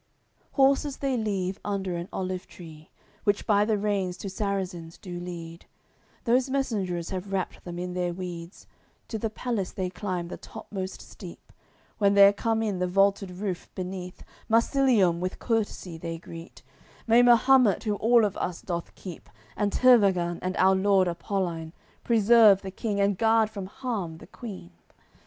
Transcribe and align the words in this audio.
CXCV 0.01 0.55
Horses 0.55 0.97
they 0.97 1.15
leave 1.15 1.59
under 1.63 1.95
an 1.95 2.09
olive 2.11 2.47
tree, 2.47 2.89
Which 3.23 3.45
by 3.45 3.65
the 3.65 3.77
reins 3.77 4.17
two 4.17 4.29
Sarrazins 4.29 4.97
do 4.99 5.19
lead; 5.19 5.67
Those 6.23 6.49
messengers 6.49 7.11
have 7.11 7.31
wrapped 7.31 7.63
them 7.63 7.77
in 7.77 7.93
their 7.93 8.11
weeds, 8.11 8.65
To 9.09 9.19
the 9.19 9.29
palace 9.29 9.71
they 9.71 9.91
climb 9.91 10.27
the 10.29 10.37
topmost 10.37 11.01
steep. 11.03 11.53
When 11.99 12.15
they're 12.15 12.33
come 12.33 12.63
in, 12.63 12.79
the 12.79 12.87
vaulted 12.87 13.29
roof 13.29 13.69
beneath, 13.75 14.23
Marsilium 14.49 15.19
with 15.19 15.37
courtesy 15.37 15.99
they 15.99 16.17
greet: 16.17 16.63
"May 17.05 17.21
Mahumet, 17.21 17.83
who 17.83 17.93
all 17.97 18.25
of 18.25 18.35
us 18.37 18.63
doth 18.63 18.95
keep, 18.95 19.29
And 19.55 19.71
Tervagan, 19.71 20.39
and 20.41 20.57
our 20.57 20.73
lord 20.73 21.07
Apoline 21.07 21.73
Preserve 22.03 22.63
the, 22.63 22.71
king 22.71 22.99
and 22.99 23.19
guard 23.19 23.51
from 23.51 23.67
harm 23.67 24.17
the 24.17 24.25
queen!" 24.25 24.71